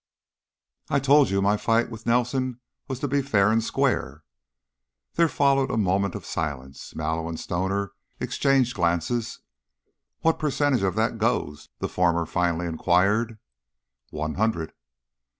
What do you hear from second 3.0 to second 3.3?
to be